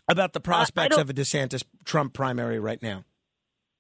about 0.08 0.34
the 0.34 0.40
prospects 0.40 0.96
don't- 0.96 1.02
of 1.02 1.10
a 1.10 1.14
DeSantis 1.14 1.64
Trump 1.86 2.14
primary 2.14 2.60
right 2.60 2.82
now? 2.82 3.06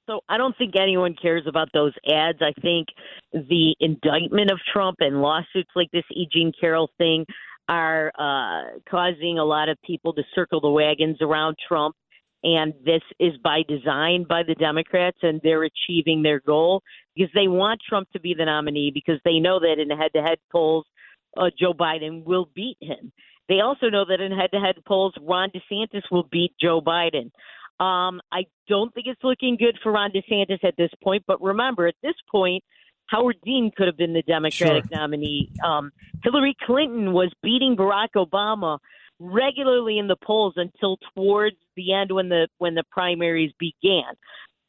So 0.07 0.21
I 0.27 0.37
don't 0.37 0.57
think 0.57 0.73
anyone 0.75 1.15
cares 1.19 1.43
about 1.47 1.69
those 1.73 1.93
ads. 2.11 2.39
I 2.41 2.53
think 2.59 2.87
the 3.31 3.75
indictment 3.79 4.51
of 4.51 4.59
Trump 4.73 4.97
and 4.99 5.21
lawsuits 5.21 5.69
like 5.75 5.89
this 5.91 6.03
E. 6.11 6.27
Jean 6.29 6.51
Carroll 6.59 6.89
thing 6.97 7.25
are 7.69 8.11
uh, 8.17 8.79
causing 8.89 9.37
a 9.39 9.45
lot 9.45 9.69
of 9.69 9.77
people 9.85 10.13
to 10.13 10.23
circle 10.35 10.59
the 10.59 10.69
wagons 10.69 11.17
around 11.21 11.55
Trump. 11.65 11.95
And 12.43 12.73
this 12.83 13.03
is 13.19 13.33
by 13.43 13.61
design 13.67 14.25
by 14.27 14.41
the 14.43 14.55
Democrats, 14.55 15.19
and 15.21 15.39
they're 15.43 15.63
achieving 15.63 16.23
their 16.23 16.39
goal 16.39 16.81
because 17.15 17.31
they 17.35 17.47
want 17.47 17.79
Trump 17.87 18.09
to 18.13 18.19
be 18.19 18.33
the 18.33 18.45
nominee 18.45 18.91
because 18.91 19.19
they 19.23 19.39
know 19.39 19.59
that 19.59 19.75
in 19.79 19.95
head 19.95 20.11
to 20.15 20.21
head 20.23 20.39
polls, 20.51 20.85
uh, 21.37 21.51
Joe 21.57 21.73
Biden 21.73 22.25
will 22.25 22.49
beat 22.53 22.77
him. 22.81 23.13
They 23.51 23.59
also 23.59 23.89
know 23.89 24.05
that 24.05 24.21
in 24.21 24.31
head 24.31 24.51
to 24.53 24.61
head 24.61 24.75
polls, 24.87 25.13
Ron 25.19 25.49
DeSantis 25.49 26.03
will 26.09 26.23
beat 26.31 26.53
Joe 26.61 26.79
Biden. 26.79 27.31
Um, 27.83 28.21
I 28.31 28.45
don't 28.69 28.93
think 28.93 29.07
it's 29.07 29.21
looking 29.25 29.57
good 29.57 29.77
for 29.83 29.91
Ron 29.91 30.11
DeSantis 30.11 30.63
at 30.63 30.75
this 30.77 30.89
point, 31.03 31.25
but 31.27 31.41
remember, 31.41 31.85
at 31.85 31.95
this 32.01 32.15
point, 32.31 32.63
Howard 33.07 33.35
Dean 33.43 33.69
could 33.75 33.87
have 33.87 33.97
been 33.97 34.13
the 34.13 34.21
Democratic 34.21 34.85
Sure. 34.87 34.97
nominee. 34.97 35.51
Um, 35.65 35.91
Hillary 36.23 36.55
Clinton 36.65 37.11
was 37.11 37.29
beating 37.43 37.75
Barack 37.75 38.11
Obama 38.15 38.79
regularly 39.19 39.97
in 39.97 40.07
the 40.07 40.15
polls 40.15 40.53
until 40.55 40.97
towards 41.13 41.57
the 41.75 41.91
end 41.91 42.09
when 42.13 42.29
the 42.29 42.47
when 42.59 42.73
the 42.73 42.85
primaries 42.89 43.51
began. 43.59 44.13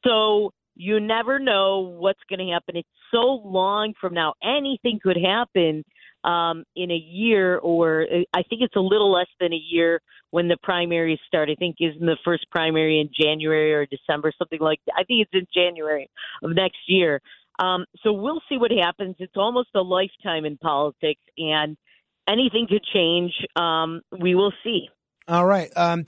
So 0.05 0.53
you 0.75 0.99
never 0.99 1.39
know 1.39 1.95
what's 2.01 2.19
going 2.29 2.45
to 2.45 2.53
happen. 2.53 2.77
It's 2.77 2.89
so 3.12 3.41
long 3.45 3.95
from 4.01 4.12
now. 4.12 4.35
Anything 4.43 4.99
could 5.01 5.19
happen. 5.19 5.85
Um, 6.25 6.64
in 6.76 6.91
a 6.91 6.97
year, 6.97 7.59
or 7.59 8.02
uh, 8.02 8.23
I 8.33 8.43
think 8.43 8.62
it's 8.62 8.76
a 8.76 8.81
little 8.81 9.12
less 9.12 9.29
than 9.41 9.52
a 9.52 9.57
year 9.57 10.00
when 10.31 10.49
the 10.49 10.57
primaries 10.62 11.19
start. 11.26 11.50
I 11.50 11.55
think 11.55 11.76
is 11.81 11.95
in 11.99 12.07
the 12.07 12.19
first 12.25 12.47
primary 12.50 13.00
in 13.00 13.11
January 13.19 13.73
or 13.75 13.87
December, 13.87 14.33
something 14.38 14.61
like 14.61 14.81
that. 14.87 14.95
I 14.97 15.05
think 15.05 15.26
it's 15.26 15.35
in 15.35 15.47
January 15.55 16.09
of 16.43 16.50
next 16.55 16.79
year. 16.87 17.21
Um, 17.59 17.85
so 18.02 18.12
we'll 18.12 18.43
see 18.49 18.57
what 18.57 18.71
happens. 18.71 19.17
It's 19.19 19.37
almost 19.37 19.69
a 19.75 19.83
lifetime 19.83 20.45
in 20.45 20.57
politics, 20.57 21.21
and 21.37 21.76
anything 22.29 22.67
could 22.69 22.85
change. 22.85 23.33
Um, 23.57 24.00
we 24.19 24.35
will 24.35 24.52
see. 24.64 24.88
All 25.29 25.47
right. 25.47 25.71
Um, 25.76 26.07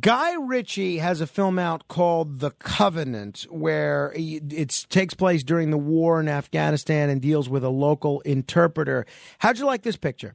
Guy 0.00 0.34
Ritchie 0.34 0.98
has 0.98 1.20
a 1.20 1.28
film 1.28 1.60
out 1.60 1.86
called 1.86 2.40
The 2.40 2.50
Covenant, 2.50 3.46
where 3.50 4.12
it 4.16 4.84
takes 4.90 5.14
place 5.14 5.44
during 5.44 5.70
the 5.70 5.78
war 5.78 6.18
in 6.18 6.28
Afghanistan 6.28 7.08
and 7.08 7.22
deals 7.22 7.48
with 7.48 7.62
a 7.62 7.68
local 7.68 8.20
interpreter. 8.22 9.06
How'd 9.38 9.58
you 9.58 9.64
like 9.64 9.82
this 9.82 9.96
picture? 9.96 10.34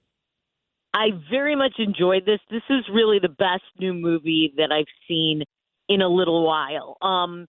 I 0.93 1.07
very 1.29 1.57
much 1.57 1.73
enjoyed 1.79 2.25
this. 2.25 2.39
This 2.49 2.63
is 2.69 2.85
really 2.93 3.19
the 3.21 3.27
best 3.27 3.63
new 3.77 3.93
movie 3.93 4.53
that 4.55 4.71
I've 4.71 4.85
seen 5.05 5.43
in 5.89 6.01
a 6.01 6.07
little 6.07 6.45
while. 6.45 6.95
Um, 7.01 7.45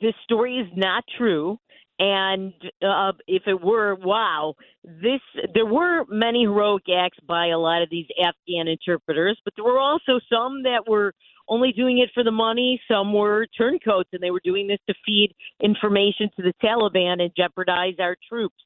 this 0.00 0.14
story 0.22 0.58
is 0.58 0.68
not 0.76 1.02
true, 1.18 1.58
and 1.98 2.52
uh, 2.82 3.12
if 3.26 3.42
it 3.46 3.62
were, 3.62 3.94
wow, 3.94 4.54
this 4.82 5.20
there 5.54 5.66
were 5.66 6.04
many 6.08 6.42
heroic 6.42 6.84
acts 6.94 7.18
by 7.26 7.48
a 7.48 7.58
lot 7.58 7.82
of 7.82 7.90
these 7.90 8.06
Afghan 8.18 8.68
interpreters, 8.68 9.40
but 9.44 9.54
there 9.56 9.64
were 9.64 9.78
also 9.78 10.18
some 10.28 10.64
that 10.64 10.88
were 10.88 11.12
only 11.48 11.72
doing 11.72 11.98
it 11.98 12.10
for 12.12 12.24
the 12.24 12.32
money. 12.32 12.80
Some 12.90 13.12
were 13.12 13.46
turncoats, 13.56 14.08
and 14.12 14.22
they 14.22 14.30
were 14.32 14.40
doing 14.42 14.66
this 14.66 14.80
to 14.88 14.94
feed 15.06 15.34
information 15.62 16.30
to 16.36 16.42
the 16.42 16.54
Taliban 16.62 17.22
and 17.22 17.30
jeopardize 17.36 17.94
our 18.00 18.16
troops. 18.28 18.56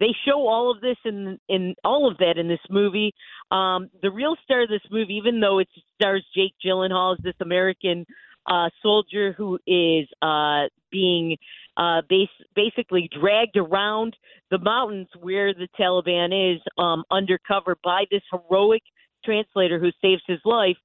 They 0.00 0.14
show 0.24 0.46
all 0.46 0.70
of 0.70 0.80
this 0.80 0.96
in 1.04 1.38
in 1.48 1.74
all 1.84 2.10
of 2.10 2.16
that 2.18 2.38
in 2.38 2.48
this 2.48 2.60
movie. 2.70 3.12
Um, 3.50 3.90
the 4.00 4.10
real 4.10 4.36
star 4.44 4.62
of 4.62 4.68
this 4.68 4.80
movie, 4.90 5.14
even 5.14 5.40
though 5.40 5.58
it 5.58 5.68
stars 6.00 6.24
Jake 6.34 6.54
Gyllenhaal 6.64 7.16
is 7.16 7.20
this 7.22 7.34
American 7.40 8.06
uh, 8.50 8.70
soldier 8.82 9.32
who 9.32 9.58
is 9.66 10.08
uh, 10.22 10.68
being 10.90 11.36
uh, 11.78 12.02
base, 12.08 12.28
basically 12.54 13.08
dragged 13.18 13.56
around 13.56 14.16
the 14.50 14.58
mountains 14.58 15.08
where 15.20 15.54
the 15.54 15.68
Taliban 15.78 16.54
is 16.54 16.60
um, 16.76 17.04
undercover 17.10 17.76
by 17.84 18.04
this 18.10 18.22
heroic 18.32 18.82
translator 19.24 19.78
who 19.78 19.90
saves 20.02 20.22
his 20.26 20.40
life. 20.44 20.76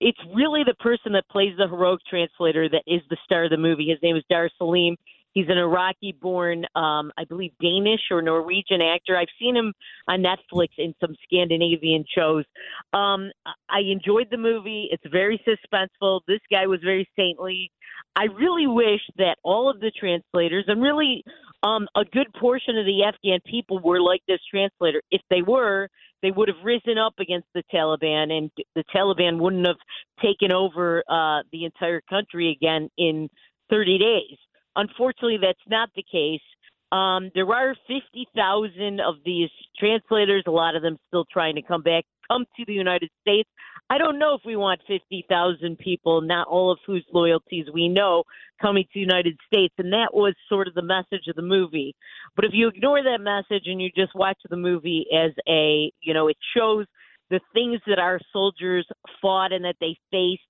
It's 0.00 0.18
really 0.34 0.62
the 0.64 0.74
person 0.74 1.12
that 1.12 1.28
plays 1.30 1.54
the 1.56 1.68
heroic 1.68 2.00
translator 2.08 2.68
that 2.68 2.82
is 2.86 3.00
the 3.10 3.16
star 3.24 3.44
of 3.44 3.50
the 3.50 3.56
movie. 3.56 3.88
His 3.88 3.98
name 4.02 4.16
is 4.16 4.24
Dar 4.28 4.50
Salim. 4.58 4.96
He's 5.32 5.48
an 5.48 5.58
Iraqi 5.58 6.12
born, 6.20 6.64
um, 6.74 7.12
I 7.16 7.24
believe, 7.28 7.52
Danish 7.62 8.00
or 8.10 8.20
Norwegian 8.20 8.82
actor. 8.82 9.16
I've 9.16 9.28
seen 9.38 9.56
him 9.56 9.72
on 10.08 10.22
Netflix 10.22 10.68
in 10.78 10.94
some 11.00 11.14
Scandinavian 11.24 12.04
shows. 12.16 12.44
Um, 12.92 13.30
I 13.68 13.80
enjoyed 13.80 14.28
the 14.30 14.36
movie. 14.36 14.88
It's 14.90 15.04
very 15.10 15.40
suspenseful. 15.46 16.20
This 16.26 16.40
guy 16.50 16.66
was 16.66 16.80
very 16.82 17.08
saintly. 17.16 17.70
I 18.16 18.24
really 18.24 18.66
wish 18.66 19.00
that 19.18 19.36
all 19.44 19.70
of 19.70 19.80
the 19.80 19.92
translators 19.98 20.64
and 20.66 20.82
really 20.82 21.22
um, 21.62 21.86
a 21.94 22.04
good 22.04 22.26
portion 22.38 22.76
of 22.76 22.86
the 22.86 23.04
Afghan 23.04 23.38
people 23.48 23.78
were 23.78 24.00
like 24.00 24.22
this 24.26 24.40
translator. 24.50 25.02
If 25.10 25.20
they 25.30 25.42
were, 25.42 25.88
they 26.22 26.30
would 26.30 26.48
have 26.48 26.64
risen 26.64 26.98
up 26.98 27.14
against 27.18 27.48
the 27.54 27.62
Taliban, 27.72 28.32
and 28.32 28.50
the 28.74 28.84
Taliban 28.94 29.38
wouldn't 29.38 29.66
have 29.66 29.76
taken 30.22 30.52
over 30.52 31.02
uh, 31.08 31.42
the 31.52 31.64
entire 31.64 32.00
country 32.08 32.50
again 32.50 32.90
in 32.98 33.28
30 33.70 33.98
days. 33.98 34.38
Unfortunately, 34.76 35.38
that's 35.40 35.58
not 35.68 35.90
the 35.94 36.04
case. 36.10 36.40
Um, 36.92 37.30
there 37.34 37.48
are 37.52 37.74
50,000 37.86 39.00
of 39.00 39.16
these 39.24 39.50
translators, 39.78 40.44
a 40.46 40.50
lot 40.50 40.74
of 40.74 40.82
them 40.82 40.98
still 41.06 41.24
trying 41.30 41.54
to 41.54 41.62
come 41.62 41.82
back, 41.82 42.04
come 42.30 42.44
to 42.56 42.64
the 42.66 42.72
United 42.72 43.10
States. 43.20 43.48
I 43.88 43.98
don't 43.98 44.18
know 44.18 44.34
if 44.34 44.42
we 44.44 44.56
want 44.56 44.80
50,000 44.86 45.78
people, 45.78 46.20
not 46.20 46.48
all 46.48 46.70
of 46.70 46.78
whose 46.86 47.04
loyalties 47.12 47.66
we 47.72 47.88
know, 47.88 48.24
coming 48.60 48.84
to 48.84 48.90
the 48.94 49.00
United 49.00 49.36
States. 49.46 49.74
And 49.78 49.92
that 49.92 50.10
was 50.12 50.34
sort 50.48 50.68
of 50.68 50.74
the 50.74 50.82
message 50.82 51.26
of 51.28 51.36
the 51.36 51.42
movie. 51.42 51.94
But 52.36 52.44
if 52.44 52.52
you 52.54 52.68
ignore 52.68 53.02
that 53.02 53.20
message 53.20 53.64
and 53.66 53.80
you 53.80 53.90
just 53.96 54.14
watch 54.14 54.38
the 54.48 54.56
movie 54.56 55.06
as 55.12 55.32
a, 55.48 55.92
you 56.00 56.14
know, 56.14 56.28
it 56.28 56.36
shows 56.56 56.86
the 57.30 57.40
things 57.52 57.80
that 57.86 57.98
our 57.98 58.20
soldiers 58.32 58.86
fought 59.22 59.52
and 59.52 59.64
that 59.64 59.76
they 59.80 59.96
faced 60.10 60.42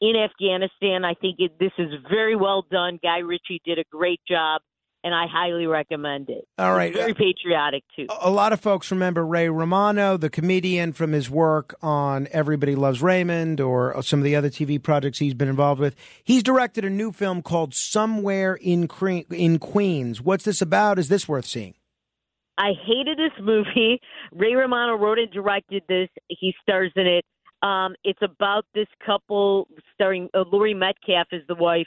in 0.00 0.16
Afghanistan. 0.16 1.04
I 1.04 1.14
think 1.14 1.36
it, 1.38 1.58
this 1.58 1.72
is 1.78 1.92
very 2.08 2.36
well 2.36 2.64
done. 2.70 2.98
Guy 3.02 3.18
Ritchie 3.18 3.60
did 3.64 3.78
a 3.78 3.84
great 3.90 4.20
job, 4.28 4.62
and 5.04 5.14
I 5.14 5.26
highly 5.30 5.66
recommend 5.66 6.30
it. 6.30 6.44
All 6.58 6.74
right, 6.74 6.90
it's 6.90 6.98
very 6.98 7.14
patriotic 7.14 7.84
too. 7.96 8.06
A 8.20 8.30
lot 8.30 8.52
of 8.52 8.60
folks 8.60 8.90
remember 8.90 9.24
Ray 9.26 9.48
Romano, 9.48 10.16
the 10.16 10.30
comedian, 10.30 10.92
from 10.92 11.12
his 11.12 11.30
work 11.30 11.74
on 11.82 12.28
Everybody 12.32 12.74
Loves 12.74 13.02
Raymond 13.02 13.60
or 13.60 13.96
uh, 13.96 14.02
some 14.02 14.20
of 14.20 14.24
the 14.24 14.36
other 14.36 14.50
TV 14.50 14.82
projects 14.82 15.18
he's 15.18 15.34
been 15.34 15.48
involved 15.48 15.80
with. 15.80 15.94
He's 16.24 16.42
directed 16.42 16.84
a 16.84 16.90
new 16.90 17.12
film 17.12 17.42
called 17.42 17.74
Somewhere 17.74 18.54
in 18.54 18.88
Cre- 18.88 19.30
in 19.30 19.58
Queens. 19.58 20.20
What's 20.20 20.44
this 20.44 20.62
about? 20.62 20.98
Is 20.98 21.08
this 21.08 21.28
worth 21.28 21.46
seeing? 21.46 21.74
I 22.58 22.72
hated 22.86 23.18
this 23.18 23.32
movie. 23.42 24.00
Ray 24.32 24.54
Romano 24.54 24.96
wrote 24.96 25.18
and 25.18 25.30
directed 25.30 25.82
this. 25.88 26.08
He 26.28 26.54
stars 26.62 26.92
in 26.96 27.06
it. 27.06 27.24
Um, 27.62 27.94
it's 28.04 28.22
about 28.22 28.64
this 28.74 28.86
couple 29.04 29.68
starring 29.94 30.28
uh, 30.34 30.44
Laurie 30.50 30.74
Metcalf 30.74 31.28
is 31.32 31.42
the 31.48 31.54
wife. 31.54 31.86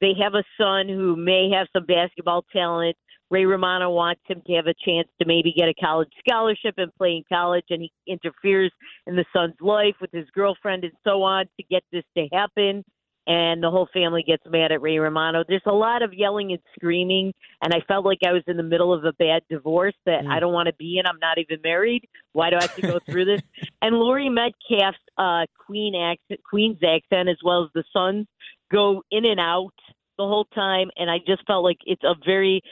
They 0.00 0.12
have 0.20 0.34
a 0.34 0.44
son 0.60 0.88
who 0.88 1.16
may 1.16 1.50
have 1.50 1.66
some 1.72 1.86
basketball 1.86 2.44
talent. 2.52 2.96
Ray 3.30 3.46
Romano 3.46 3.90
wants 3.90 4.20
him 4.28 4.42
to 4.46 4.52
have 4.52 4.66
a 4.66 4.74
chance 4.84 5.08
to 5.20 5.26
maybe 5.26 5.52
get 5.56 5.68
a 5.68 5.74
college 5.74 6.10
scholarship 6.18 6.74
and 6.76 6.94
play 6.96 7.16
in 7.16 7.24
college, 7.28 7.64
and 7.70 7.80
he 7.80 7.90
interferes 8.06 8.70
in 9.06 9.16
the 9.16 9.24
son's 9.34 9.54
life 9.60 9.94
with 10.00 10.10
his 10.12 10.26
girlfriend 10.34 10.84
and 10.84 10.92
so 11.04 11.22
on 11.22 11.46
to 11.58 11.66
get 11.70 11.82
this 11.90 12.04
to 12.16 12.28
happen 12.32 12.84
and 13.26 13.62
the 13.62 13.70
whole 13.70 13.88
family 13.92 14.22
gets 14.22 14.42
mad 14.46 14.72
at 14.72 14.82
Ray 14.82 14.98
Romano. 14.98 15.44
There's 15.46 15.62
a 15.66 15.72
lot 15.72 16.02
of 16.02 16.12
yelling 16.12 16.52
and 16.52 16.60
screaming, 16.76 17.32
and 17.62 17.72
I 17.72 17.80
felt 17.86 18.04
like 18.04 18.18
I 18.26 18.32
was 18.32 18.42
in 18.46 18.56
the 18.56 18.62
middle 18.62 18.92
of 18.92 19.04
a 19.04 19.12
bad 19.12 19.42
divorce 19.48 19.94
that 20.06 20.24
mm. 20.24 20.30
I 20.30 20.40
don't 20.40 20.52
want 20.52 20.66
to 20.66 20.74
be 20.74 20.98
in. 20.98 21.06
I'm 21.06 21.18
not 21.20 21.38
even 21.38 21.58
married. 21.62 22.06
Why 22.32 22.50
do 22.50 22.56
I 22.56 22.62
have 22.62 22.76
to 22.76 22.82
go 22.82 22.98
through 23.08 23.24
this? 23.26 23.40
And 23.82 23.96
Laurie 23.96 24.30
Metcalf's 24.30 24.96
uh, 25.18 25.44
Queen 25.58 25.94
accent, 25.94 26.40
Queen's 26.48 26.78
accent, 26.82 27.28
as 27.28 27.36
well 27.44 27.64
as 27.64 27.70
the 27.74 27.84
sons, 27.92 28.26
go 28.72 29.02
in 29.10 29.26
and 29.26 29.38
out 29.38 29.74
the 30.16 30.24
whole 30.24 30.46
time, 30.54 30.90
and 30.96 31.10
I 31.10 31.18
just 31.18 31.46
felt 31.46 31.64
like 31.64 31.78
it's 31.84 32.02
a 32.02 32.14
very 32.24 32.62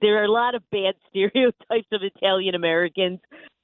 there 0.00 0.20
are 0.20 0.24
a 0.24 0.30
lot 0.30 0.54
of 0.54 0.62
bad 0.70 0.94
stereotypes 1.08 1.88
of 1.92 2.02
Italian 2.02 2.54
Americans 2.54 3.20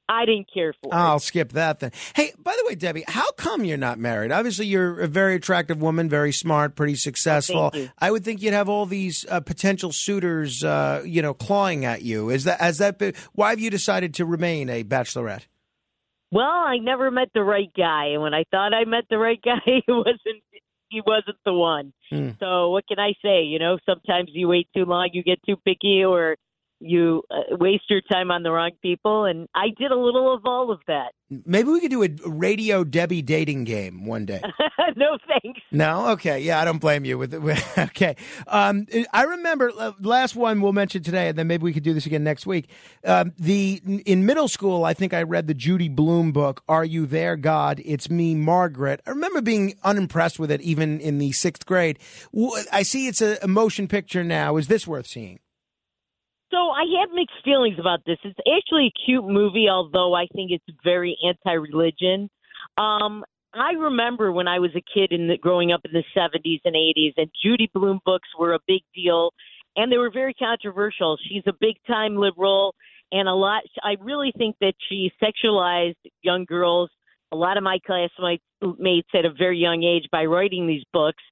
I 0.09 0.25
didn't 0.25 0.53
care 0.53 0.73
for. 0.73 0.95
I'll 0.95 1.19
skip 1.19 1.53
that 1.53 1.81
then. 1.81 1.93
Hey, 2.15 2.33
by 2.39 2.55
the 2.57 2.65
way, 2.67 2.75
Debbie, 2.75 3.05
how 3.09 3.31
come 3.33 3.65
you're 3.65 3.77
not 3.77 3.99
married? 3.99 4.31
Obviously, 4.31 4.67
you're 4.67 5.01
a 5.01 5.09
very 5.09 5.35
attractive 5.35 5.81
woman, 5.81 6.09
very 6.09 6.33
smart, 6.33 6.77
pretty 6.77 6.95
successful. 6.95 7.71
Oh, 7.75 7.89
I 7.99 8.11
would 8.11 8.25
think 8.25 8.43
you'd 8.43 8.55
have 8.55 8.69
all 8.69 8.87
these 8.87 9.27
uh, 9.29 9.41
potential 9.41 9.93
suitors, 9.93 10.63
uh, 10.63 11.03
you 11.05 11.23
know, 11.23 11.35
clawing 11.35 11.85
at 11.85 12.03
you. 12.03 12.31
Is 12.31 12.45
that 12.45 12.61
has 12.61 12.79
that 12.79 12.99
been? 12.99 13.15
Why 13.33 13.51
have 13.51 13.61
you 13.61 13.71
decided 13.71 14.15
to 14.15 14.25
remain 14.25 14.69
a 14.69 14.85
bachelorette? 14.85 15.47
Well, 16.31 16.45
I 16.45 16.79
never 16.79 17.11
met 17.11 17.29
the 17.35 17.43
right 17.43 17.71
guy, 17.77 18.09
and 18.13 18.23
when 18.23 18.35
I 18.35 18.45
thought 18.51 18.75
I 18.75 18.85
met 18.85 19.05
the 19.11 19.19
right 19.19 19.41
guy, 19.45 19.61
he 19.65 19.83
wasn't. 19.89 20.43
He 20.89 21.03
wasn't 21.05 21.39
the 21.45 21.53
one. 21.53 21.93
Hmm. 22.11 22.31
So 22.39 22.71
what 22.71 22.87
can 22.87 23.01
I 23.01 23.15
say? 23.21 23.43
You 23.43 23.59
know, 23.59 23.77
sometimes 23.85 24.31
you 24.33 24.47
wait 24.47 24.69
too 24.75 24.85
long, 24.85 25.11
you 25.13 25.25
get 25.25 25.41
too 25.45 25.57
picky, 25.57 26.05
or 26.05 26.37
you 26.81 27.23
uh, 27.31 27.57
waste 27.57 27.85
your 27.89 28.01
time 28.03 28.31
on 28.31 28.43
the 28.43 28.51
wrong 28.51 28.71
people 28.83 29.25
and 29.25 29.49
i 29.55 29.67
did 29.79 29.91
a 29.91 29.97
little 29.97 30.35
of 30.35 30.43
all 30.45 30.71
of 30.71 30.81
that. 30.87 31.13
Maybe 31.45 31.71
we 31.71 31.81
could 31.81 31.91
do 31.91 32.05
a 32.05 32.09
radio 32.25 32.85
debbie 32.85 33.21
dating 33.23 33.65
game 33.65 34.07
one 34.07 34.27
day. 34.27 34.41
No 34.97 35.19
thanks. 35.27 35.61
No? 35.73 36.11
Okay. 36.11 36.39
Yeah 36.41 36.61
i 36.61 36.65
don't 36.65 36.79
blame 36.79 37.05
you 37.05 37.19
with, 37.19 37.35
with 37.35 37.79
okay. 37.79 38.17
Um, 38.47 38.87
i 39.13 39.25
remember 39.25 39.73
uh, 39.77 39.93
last 40.01 40.37
one 40.37 40.61
we'll 40.61 40.73
mention 40.73 41.03
today 41.03 41.29
and 41.29 41.37
then 41.37 41.47
maybe 41.49 41.65
we 41.65 41.73
could 41.73 41.83
do 41.83 41.93
this 41.93 42.07
again 42.07 42.25
next 42.25 42.47
week. 42.47 42.71
Um, 43.05 43.33
the 43.39 43.83
in 44.07 44.25
middle 44.25 44.49
school 44.49 44.85
i 44.85 44.95
think 44.95 45.13
i 45.13 45.23
read 45.23 45.49
the 45.49 45.55
judy 45.55 45.89
blume 45.89 46.33
book 46.33 46.63
are 46.69 46.85
you 46.85 47.05
there 47.07 47.37
god? 47.37 47.83
It's 47.85 48.09
me 48.09 48.35
margaret. 48.35 49.01
I 49.07 49.11
remember 49.11 49.43
being 49.43 49.75
unimpressed 49.83 50.39
with 50.39 50.51
it 50.51 50.61
even 50.63 51.01
in 51.01 51.19
the 51.19 51.33
sixth 51.33 51.67
grade. 51.67 51.99
I 52.73 52.83
see 52.83 53.09
it's 53.09 53.21
a 53.21 53.47
motion 53.47 53.89
picture 53.89 54.25
now. 54.25 54.57
Is 54.57 54.69
this 54.69 54.87
worth 54.87 55.07
seeing 55.07 55.41
so 56.57 56.71
I 56.71 56.85
have 57.01 57.11
mixed 57.13 57.37
feelings 57.45 57.77
about 57.79 58.01
this. 58.07 58.17
It's 58.25 58.39
actually 58.41 58.87
a 58.87 59.05
cute 59.05 59.27
movie, 59.27 59.69
although 59.71 60.15
I 60.15 60.27
think 60.35 60.51
it's 60.51 60.65
very 60.83 61.17
anti-religion. 61.27 62.31
Um, 62.79 63.25
I 63.53 63.73
remember 63.73 64.33
when 64.33 64.49
I 64.49 64.59
was 64.59 64.71
a 64.75 64.83
kid 64.95 65.13
in 65.13 65.29
the, 65.29 65.37
growing 65.37 65.73
up 65.73 65.83
in 65.85 65.93
the 65.93 66.05
70s 66.17 66.61
and 66.65 66.75
80s, 66.75 67.13
and 67.17 67.31
Judy 67.45 67.71
Blume 67.75 68.01
books 68.05 68.29
were 68.39 68.55
a 68.55 68.59
big 68.67 68.83
deal, 68.95 69.33
and 69.77 69.93
they 69.93 69.99
were 69.99 70.11
very 70.11 70.35
controversial. 70.35 71.19
She's 71.29 71.43
a 71.47 71.53
big-time 71.61 72.17
liberal, 72.17 72.75
and 73.13 73.29
a 73.29 73.35
lot. 73.35 73.63
I 73.83 73.97
really 74.01 74.33
think 74.37 74.57
that 74.61 74.75
she 74.89 75.13
sexualized 75.23 75.97
young 76.23 76.45
girls. 76.47 76.91
A 77.33 77.37
lot 77.37 77.57
of 77.57 77.65
my 77.65 77.79
classmates 77.87 79.09
at 79.15 79.25
a 79.25 79.33
very 79.37 79.59
young 79.59 79.83
age 79.83 80.07
by 80.11 80.25
writing 80.25 80.67
these 80.67 80.85
books. 80.93 81.23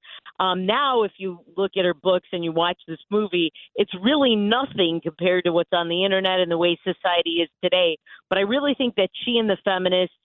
Um, 0.40 0.66
now, 0.66 1.02
if 1.04 1.12
you 1.18 1.40
look 1.56 1.72
at 1.78 1.84
her 1.84 1.94
books 1.94 2.28
and 2.32 2.42
you 2.42 2.52
watch 2.52 2.78
this 2.88 2.98
movie, 3.10 3.52
it's 3.76 3.92
really 4.02 4.34
nothing 4.34 5.00
compared 5.02 5.44
to 5.44 5.52
what's 5.52 5.72
on 5.72 5.88
the 5.88 6.04
internet 6.04 6.40
and 6.40 6.50
the 6.50 6.58
way 6.58 6.78
society 6.82 7.42
is 7.42 7.48
today. 7.62 7.98
But 8.28 8.38
I 8.38 8.42
really 8.42 8.74
think 8.76 8.96
that 8.96 9.10
she 9.24 9.38
and 9.38 9.48
the 9.48 9.56
feminists 9.64 10.16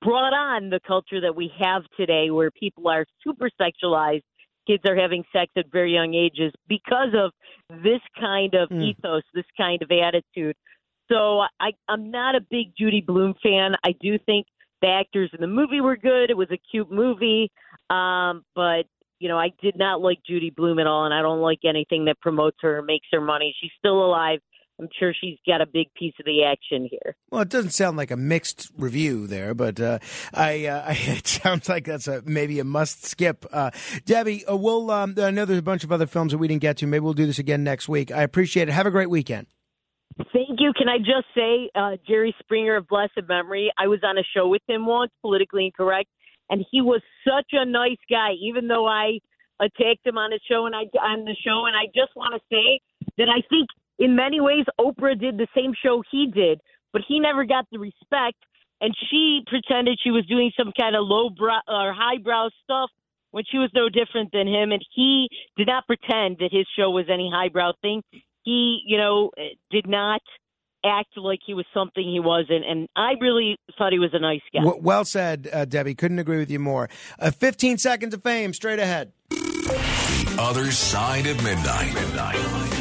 brought 0.00 0.32
on 0.32 0.70
the 0.70 0.80
culture 0.86 1.20
that 1.20 1.34
we 1.34 1.50
have 1.58 1.82
today, 1.96 2.30
where 2.30 2.50
people 2.52 2.88
are 2.88 3.04
super 3.24 3.50
sexualized. 3.60 4.22
Kids 4.66 4.84
are 4.86 4.94
having 4.94 5.24
sex 5.32 5.50
at 5.56 5.64
very 5.72 5.92
young 5.92 6.14
ages 6.14 6.52
because 6.68 7.14
of 7.14 7.32
this 7.82 8.00
kind 8.20 8.54
of 8.54 8.68
Mm. 8.68 8.90
ethos, 8.90 9.22
this 9.34 9.46
kind 9.56 9.82
of 9.82 9.90
attitude. 9.90 10.54
So 11.10 11.40
I, 11.58 11.72
I'm 11.88 12.10
not 12.10 12.34
a 12.36 12.40
big 12.40 12.76
Judy 12.78 13.00
Blume 13.00 13.34
fan. 13.42 13.74
I 13.82 13.92
do 13.92 14.18
think 14.18 14.46
the 14.82 14.88
actors 14.88 15.30
in 15.32 15.40
the 15.40 15.46
movie 15.46 15.80
were 15.80 15.96
good. 15.96 16.30
It 16.30 16.36
was 16.36 16.50
a 16.50 16.58
cute 16.58 16.92
movie, 16.92 17.50
um, 17.90 18.44
but 18.54 18.84
you 19.18 19.28
know 19.28 19.38
I 19.38 19.50
did 19.60 19.76
not 19.76 20.00
like 20.00 20.18
Judy 20.26 20.50
Blume 20.50 20.78
at 20.78 20.86
all, 20.86 21.04
and 21.04 21.14
I 21.14 21.22
don't 21.22 21.40
like 21.40 21.60
anything 21.64 22.06
that 22.06 22.20
promotes 22.20 22.58
her 22.62 22.78
or 22.78 22.82
makes 22.82 23.06
her 23.12 23.20
money. 23.20 23.54
She's 23.60 23.72
still 23.78 24.04
alive. 24.04 24.40
I'm 24.80 24.88
sure 24.96 25.12
she's 25.12 25.38
got 25.44 25.60
a 25.60 25.66
big 25.66 25.92
piece 25.94 26.14
of 26.20 26.24
the 26.24 26.44
action 26.44 26.88
here. 26.88 27.16
Well, 27.30 27.40
it 27.42 27.48
doesn't 27.48 27.72
sound 27.72 27.96
like 27.96 28.12
a 28.12 28.16
mixed 28.16 28.70
review 28.78 29.26
there, 29.26 29.52
but 29.52 29.80
uh, 29.80 29.98
I, 30.32 30.66
uh, 30.66 30.84
it 30.90 31.26
sounds 31.26 31.68
like 31.68 31.84
that's 31.84 32.06
a 32.06 32.22
maybe 32.24 32.60
a 32.60 32.64
must 32.64 33.04
skip. 33.04 33.44
Uh, 33.52 33.70
Debbie, 34.04 34.46
uh, 34.46 34.56
we'll. 34.56 34.90
Um, 34.90 35.14
I 35.18 35.30
know 35.30 35.44
there's 35.44 35.58
a 35.58 35.62
bunch 35.62 35.84
of 35.84 35.90
other 35.90 36.06
films 36.06 36.32
that 36.32 36.38
we 36.38 36.46
didn't 36.46 36.62
get 36.62 36.76
to. 36.78 36.86
Maybe 36.86 37.00
we'll 37.00 37.12
do 37.12 37.26
this 37.26 37.40
again 37.40 37.64
next 37.64 37.88
week. 37.88 38.12
I 38.12 38.22
appreciate 38.22 38.68
it. 38.68 38.72
Have 38.72 38.86
a 38.86 38.92
great 38.92 39.10
weekend. 39.10 39.48
Thank 40.32 40.58
you. 40.58 40.72
Can 40.76 40.88
I 40.88 40.98
just 40.98 41.26
say, 41.34 41.70
uh, 41.76 41.96
Jerry 42.08 42.34
Springer 42.40 42.76
of 42.76 42.88
blessed 42.88 43.28
memory, 43.28 43.72
I 43.78 43.86
was 43.86 44.00
on 44.02 44.18
a 44.18 44.22
show 44.36 44.48
with 44.48 44.62
him 44.66 44.84
once, 44.84 45.12
politically 45.22 45.66
incorrect, 45.66 46.08
and 46.50 46.64
he 46.70 46.80
was 46.80 47.02
such 47.26 47.50
a 47.52 47.64
nice 47.64 48.00
guy, 48.10 48.32
even 48.40 48.68
though 48.68 48.86
I 48.86 49.18
attacked 49.60 50.06
him 50.06 50.18
on 50.18 50.32
his 50.32 50.40
show 50.48 50.66
and 50.66 50.74
I 50.74 50.84
on 51.00 51.24
the 51.24 51.36
show. 51.44 51.66
And 51.66 51.76
I 51.76 51.86
just 51.86 52.14
want 52.16 52.34
to 52.34 52.40
say 52.50 52.80
that 53.18 53.28
I 53.28 53.42
think 53.48 53.68
in 53.98 54.14
many 54.14 54.40
ways 54.40 54.64
Oprah 54.80 55.18
did 55.18 55.36
the 55.38 55.48
same 55.56 55.72
show 55.82 56.02
he 56.10 56.30
did, 56.32 56.60
but 56.92 57.02
he 57.06 57.20
never 57.20 57.44
got 57.44 57.66
the 57.70 57.78
respect, 57.78 58.38
and 58.80 58.94
she 59.10 59.42
pretended 59.46 59.98
she 60.02 60.10
was 60.10 60.24
doing 60.26 60.52
some 60.56 60.72
kind 60.78 60.94
of 60.96 61.02
low 61.04 61.30
brow 61.30 61.60
or 61.66 61.92
highbrow 61.92 62.48
stuff 62.64 62.90
when 63.30 63.44
she 63.50 63.58
was 63.58 63.70
no 63.74 63.88
different 63.88 64.32
than 64.32 64.46
him, 64.46 64.72
and 64.72 64.82
he 64.94 65.28
did 65.56 65.66
not 65.66 65.86
pretend 65.86 66.38
that 66.38 66.50
his 66.50 66.66
show 66.76 66.90
was 66.90 67.06
any 67.12 67.30
highbrow 67.32 67.72
thing. 67.82 68.02
He, 68.44 68.80
you 68.86 68.96
know, 68.96 69.30
eh, 69.36 69.50
did 69.70 69.86
not 69.86 70.22
act 70.88 71.16
like 71.16 71.40
he 71.44 71.54
was 71.54 71.66
something 71.74 72.02
he 72.02 72.20
wasn't, 72.20 72.64
and 72.68 72.88
I 72.96 73.12
really 73.20 73.58
thought 73.76 73.92
he 73.92 73.98
was 73.98 74.10
a 74.12 74.18
nice 74.18 74.40
guy. 74.52 74.62
W- 74.62 74.82
well 74.82 75.04
said, 75.04 75.48
uh, 75.52 75.64
Debbie. 75.64 75.94
Couldn't 75.94 76.18
agree 76.18 76.38
with 76.38 76.50
you 76.50 76.58
more. 76.58 76.88
Uh, 77.18 77.30
15 77.30 77.78
seconds 77.78 78.14
of 78.14 78.22
fame 78.22 78.52
straight 78.52 78.78
ahead. 78.78 79.12
The 79.30 80.36
other 80.38 80.70
side 80.70 81.26
of 81.26 81.42
midnight. 81.42 81.94
midnight. 81.94 82.77